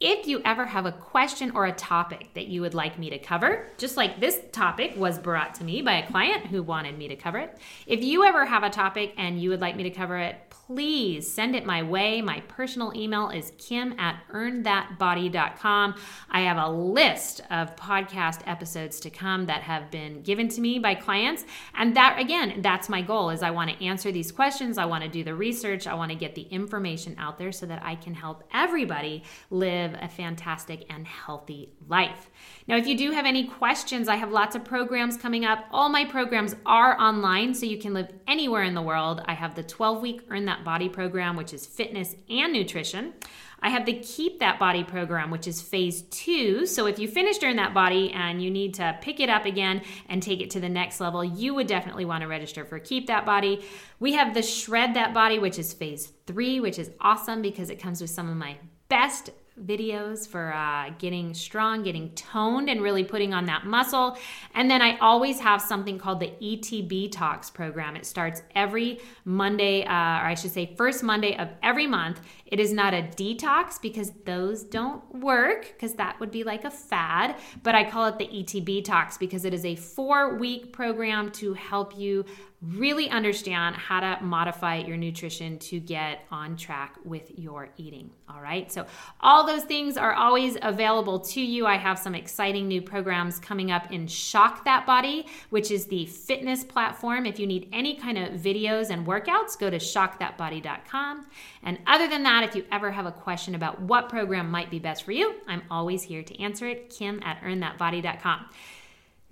If 0.00 0.26
you 0.26 0.40
ever 0.46 0.64
have 0.64 0.86
a 0.86 0.92
question 0.92 1.50
or 1.50 1.66
a 1.66 1.72
topic 1.72 2.32
that 2.32 2.46
you 2.46 2.62
would 2.62 2.72
like 2.72 2.98
me 2.98 3.10
to 3.10 3.18
cover, 3.18 3.66
just 3.76 3.98
like 3.98 4.18
this 4.18 4.40
topic 4.50 4.94
was 4.96 5.18
brought 5.18 5.54
to 5.56 5.64
me 5.64 5.82
by 5.82 5.98
a 5.98 6.06
client 6.06 6.46
who 6.46 6.62
wanted 6.62 6.96
me 6.96 7.08
to 7.08 7.16
cover 7.16 7.36
it, 7.36 7.58
if 7.86 8.02
you 8.02 8.24
ever 8.24 8.46
have 8.46 8.62
a 8.62 8.70
topic 8.70 9.12
and 9.18 9.38
you 9.38 9.50
would 9.50 9.60
like 9.60 9.76
me 9.76 9.82
to 9.82 9.90
cover 9.90 10.16
it, 10.16 10.36
please 10.48 11.30
send 11.30 11.56
it 11.56 11.66
my 11.66 11.82
way. 11.82 12.22
My 12.22 12.40
personal 12.46 12.94
email 12.94 13.28
is 13.28 13.52
kim 13.58 13.98
at 13.98 14.22
earnthatbody.com. 14.32 15.96
I 16.30 16.40
have 16.42 16.58
a 16.58 16.70
list 16.70 17.40
of 17.50 17.74
podcast 17.74 18.42
episodes 18.46 19.00
to 19.00 19.10
come 19.10 19.46
that 19.46 19.62
have 19.62 19.90
been 19.90 20.22
given 20.22 20.48
to 20.48 20.60
me 20.60 20.78
by 20.78 20.94
clients. 20.94 21.44
And 21.74 21.96
that, 21.96 22.20
again, 22.20 22.62
that's 22.62 22.88
my 22.88 23.02
goal 23.02 23.30
is 23.30 23.42
I 23.42 23.50
want 23.50 23.70
to 23.70 23.84
answer 23.84 24.12
these 24.12 24.30
questions. 24.30 24.78
I 24.78 24.84
want 24.84 25.02
to 25.02 25.10
do 25.10 25.24
the 25.24 25.34
research. 25.34 25.88
I 25.88 25.94
want 25.94 26.12
to 26.12 26.16
get 26.16 26.36
the 26.36 26.42
information 26.42 27.16
out 27.18 27.36
there 27.36 27.50
so 27.50 27.66
that 27.66 27.84
I 27.84 27.96
can 27.96 28.14
help 28.14 28.44
everybody 28.54 29.24
live 29.50 29.89
live 29.90 30.02
a 30.02 30.08
fantastic 30.08 30.84
and 30.90 31.06
healthy 31.06 31.70
life. 31.88 32.30
Now, 32.66 32.76
if 32.76 32.86
you 32.86 32.96
do 32.96 33.10
have 33.12 33.26
any 33.26 33.46
questions, 33.46 34.08
I 34.08 34.16
have 34.16 34.30
lots 34.30 34.54
of 34.54 34.64
programs 34.64 35.16
coming 35.16 35.44
up. 35.44 35.64
All 35.70 35.88
my 35.88 36.04
programs 36.04 36.54
are 36.66 36.98
online, 37.00 37.54
so 37.54 37.66
you 37.66 37.78
can 37.78 37.94
live 37.94 38.12
anywhere 38.26 38.62
in 38.62 38.74
the 38.74 38.82
world. 38.82 39.22
I 39.26 39.34
have 39.34 39.54
the 39.54 39.62
12 39.62 40.02
week 40.02 40.22
Earn 40.30 40.44
That 40.46 40.64
Body 40.64 40.88
program, 40.88 41.36
which 41.36 41.52
is 41.52 41.66
fitness 41.66 42.14
and 42.28 42.52
nutrition. 42.52 43.14
I 43.62 43.68
have 43.68 43.84
the 43.84 43.98
Keep 43.98 44.38
That 44.38 44.58
Body 44.58 44.84
program, 44.84 45.30
which 45.30 45.46
is 45.46 45.60
phase 45.60 46.02
two. 46.02 46.64
So 46.64 46.86
if 46.86 46.98
you 46.98 47.08
finished 47.08 47.44
Earn 47.44 47.56
That 47.56 47.74
Body 47.74 48.10
and 48.12 48.42
you 48.42 48.50
need 48.50 48.74
to 48.74 48.96
pick 49.02 49.20
it 49.20 49.28
up 49.28 49.44
again 49.44 49.82
and 50.08 50.22
take 50.22 50.40
it 50.40 50.50
to 50.50 50.60
the 50.60 50.68
next 50.68 50.98
level, 51.00 51.22
you 51.22 51.54
would 51.54 51.66
definitely 51.66 52.06
want 52.06 52.22
to 52.22 52.28
register 52.28 52.64
for 52.64 52.78
Keep 52.78 53.08
That 53.08 53.26
Body. 53.26 53.62
We 53.98 54.14
have 54.14 54.32
the 54.32 54.42
Shred 54.42 54.94
That 54.94 55.12
Body, 55.12 55.38
which 55.38 55.58
is 55.58 55.74
phase 55.74 56.10
three, 56.26 56.60
which 56.60 56.78
is 56.78 56.90
awesome 57.00 57.42
because 57.42 57.68
it 57.68 57.76
comes 57.76 58.00
with 58.00 58.10
some 58.10 58.30
of 58.30 58.36
my 58.36 58.56
best 58.88 59.30
videos 59.64 60.26
for 60.26 60.52
uh, 60.52 60.90
getting 60.98 61.34
strong, 61.34 61.82
getting 61.82 62.10
toned, 62.14 62.68
and 62.68 62.82
really 62.82 63.04
putting 63.04 63.34
on 63.34 63.46
that 63.46 63.66
muscle. 63.66 64.18
And 64.54 64.70
then 64.70 64.82
I 64.82 64.98
always 64.98 65.40
have 65.40 65.60
something 65.60 65.98
called 65.98 66.20
the 66.20 66.32
ETB 66.42 67.12
Talks 67.12 67.50
program. 67.50 67.96
It 67.96 68.06
starts 68.06 68.42
every 68.54 69.00
Monday, 69.24 69.84
uh, 69.84 69.92
or 69.92 70.26
I 70.26 70.34
should 70.34 70.52
say, 70.52 70.74
first 70.76 71.02
Monday 71.02 71.36
of 71.36 71.48
every 71.62 71.86
month. 71.86 72.20
It 72.46 72.58
is 72.58 72.72
not 72.72 72.94
a 72.94 73.02
detox 73.02 73.80
because 73.80 74.12
those 74.24 74.64
don't 74.64 75.02
work, 75.14 75.72
because 75.72 75.94
that 75.94 76.18
would 76.18 76.30
be 76.30 76.42
like 76.42 76.64
a 76.64 76.70
fad, 76.70 77.36
but 77.62 77.74
I 77.74 77.88
call 77.88 78.06
it 78.06 78.18
the 78.18 78.26
ETB 78.26 78.84
Talks 78.84 79.16
because 79.16 79.44
it 79.44 79.54
is 79.54 79.64
a 79.64 79.76
four 79.76 80.36
week 80.36 80.72
program 80.72 81.30
to 81.32 81.54
help 81.54 81.96
you 81.96 82.24
really 82.62 83.08
understand 83.08 83.74
how 83.74 84.00
to 84.00 84.22
modify 84.22 84.76
your 84.76 84.98
nutrition 84.98 85.58
to 85.58 85.80
get 85.80 86.26
on 86.30 86.56
track 86.56 86.96
with 87.04 87.38
your 87.38 87.70
eating. 87.78 88.10
All 88.28 88.42
right. 88.42 88.70
So, 88.70 88.86
all 89.20 89.46
those 89.46 89.64
things 89.64 89.96
are 89.96 90.12
always 90.12 90.58
available 90.60 91.20
to 91.20 91.40
you. 91.40 91.66
I 91.66 91.76
have 91.76 91.98
some 91.98 92.14
exciting 92.14 92.68
new 92.68 92.82
programs 92.82 93.38
coming 93.38 93.70
up 93.70 93.90
in 93.90 94.06
Shock 94.06 94.64
That 94.66 94.84
Body, 94.86 95.26
which 95.48 95.70
is 95.70 95.86
the 95.86 96.04
fitness 96.06 96.62
platform. 96.62 97.24
If 97.24 97.40
you 97.40 97.46
need 97.46 97.68
any 97.72 97.96
kind 97.96 98.18
of 98.18 98.34
videos 98.34 98.90
and 98.90 99.06
workouts, 99.06 99.58
go 99.58 99.70
to 99.70 99.78
shockthatbody.com. 99.78 101.26
And 101.62 101.78
other 101.86 102.08
than 102.08 102.22
that, 102.24 102.44
if 102.44 102.54
you 102.54 102.64
ever 102.70 102.90
have 102.90 103.06
a 103.06 103.12
question 103.12 103.54
about 103.54 103.80
what 103.80 104.10
program 104.10 104.50
might 104.50 104.70
be 104.70 104.78
best 104.78 105.04
for 105.04 105.12
you, 105.12 105.36
I'm 105.48 105.62
always 105.70 106.02
here 106.02 106.22
to 106.22 106.42
answer 106.42 106.66
it. 106.68 106.90
Kim 106.90 107.20
at 107.24 107.40
earnthatbody.com. 107.40 108.46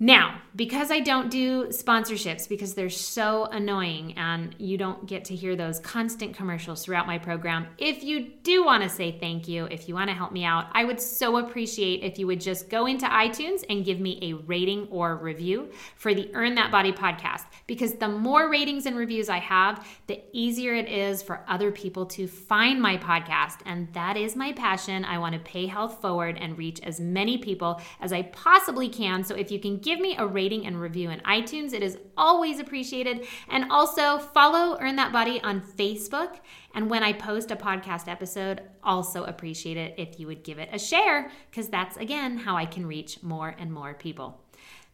Now, 0.01 0.41
because 0.55 0.91
I 0.91 1.01
don't 1.01 1.29
do 1.29 1.67
sponsorships 1.67 2.47
because 2.47 2.73
they're 2.73 2.89
so 2.89 3.45
annoying 3.45 4.13
and 4.17 4.55
you 4.57 4.77
don't 4.77 5.05
get 5.05 5.25
to 5.25 5.35
hear 5.35 5.55
those 5.55 5.79
constant 5.79 6.35
commercials 6.35 6.83
throughout 6.83 7.05
my 7.05 7.17
program, 7.17 7.67
if 7.77 8.03
you 8.03 8.31
do 8.43 8.65
want 8.65 8.81
to 8.83 8.89
say 8.89 9.11
thank 9.11 9.47
you, 9.47 9.65
if 9.65 9.87
you 9.87 9.95
want 9.95 10.09
to 10.09 10.15
help 10.15 10.31
me 10.31 10.45
out, 10.45 10.67
I 10.71 10.85
would 10.85 11.01
so 11.01 11.37
appreciate 11.37 12.03
if 12.03 12.17
you 12.17 12.27
would 12.27 12.39
just 12.39 12.69
go 12.69 12.85
into 12.87 13.05
iTunes 13.05 13.63
and 13.69 13.85
give 13.85 13.99
me 13.99 14.19
a 14.21 14.33
rating 14.33 14.87
or 14.89 15.17
review 15.17 15.69
for 15.95 16.13
the 16.13 16.31
Earn 16.33 16.55
That 16.55 16.71
Body 16.71 16.93
podcast 16.93 17.43
because 17.67 17.93
the 17.93 18.07
more 18.07 18.49
ratings 18.49 18.85
and 18.85 18.97
reviews 18.97 19.29
I 19.29 19.39
have, 19.39 19.85
the 20.07 20.21
easier 20.31 20.73
it 20.75 20.87
is 20.87 21.21
for 21.21 21.43
other 21.47 21.71
people 21.71 22.05
to 22.07 22.27
find 22.27 22.81
my 22.81 22.97
podcast. 22.97 23.59
And 23.65 23.93
that 23.93 24.17
is 24.17 24.35
my 24.35 24.53
passion. 24.53 25.05
I 25.05 25.19
want 25.19 25.33
to 25.33 25.39
pay 25.39 25.67
health 25.67 26.01
forward 26.01 26.37
and 26.39 26.57
reach 26.57 26.79
as 26.81 26.99
many 26.99 27.37
people 27.37 27.81
as 27.99 28.13
I 28.13 28.23
possibly 28.23 28.89
can. 28.89 29.23
So 29.23 29.35
if 29.35 29.51
you 29.51 29.59
can 29.59 29.77
give 29.89 29.99
me 29.99 30.15
a 30.19 30.27
rating 30.27 30.67
and 30.67 30.79
review 30.79 31.09
in 31.09 31.19
iTunes. 31.21 31.73
It 31.73 31.81
is 31.81 31.97
always 32.15 32.59
appreciated. 32.59 33.25
And 33.49 33.71
also 33.71 34.19
follow 34.19 34.77
Earn 34.79 34.97
That 34.97 35.11
Body 35.11 35.41
on 35.41 35.61
Facebook. 35.61 36.35
And 36.75 36.91
when 36.91 37.01
I 37.01 37.11
post 37.11 37.49
a 37.49 37.55
podcast 37.55 38.07
episode, 38.07 38.61
also 38.83 39.23
appreciate 39.23 39.77
it 39.77 39.95
if 39.97 40.19
you 40.19 40.27
would 40.27 40.43
give 40.43 40.59
it 40.59 40.69
a 40.71 40.77
share, 40.77 41.31
because 41.49 41.69
that's 41.69 41.97
again 41.97 42.37
how 42.37 42.55
I 42.55 42.67
can 42.67 42.85
reach 42.85 43.23
more 43.23 43.55
and 43.57 43.73
more 43.73 43.95
people. 43.95 44.39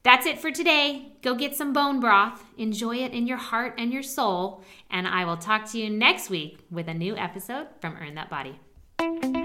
That's 0.04 0.26
it 0.26 0.40
for 0.40 0.50
today. 0.50 1.12
Go 1.22 1.36
get 1.36 1.56
some 1.56 1.74
bone 1.74 2.00
broth, 2.00 2.42
enjoy 2.58 2.98
it 2.98 3.12
in 3.12 3.28
your 3.28 3.38
heart 3.38 3.74
and 3.78 3.92
your 3.92 4.04
soul, 4.04 4.64
and 4.90 5.08
I 5.08 5.26
will 5.26 5.36
talk 5.36 5.70
to 5.72 5.78
you 5.78 5.90
next 5.90 6.30
week 6.30 6.60
with 6.72 6.88
a 6.88 6.94
new 6.94 7.18
episode 7.18 7.68
from 7.82 7.98
Earn 8.00 8.16
That 8.16 8.30
Body. 8.30 9.45